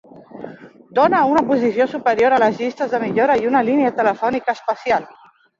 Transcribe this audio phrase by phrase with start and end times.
[0.99, 5.11] Dóna una posició superior a les llistes de millora i una línia telefònica especial.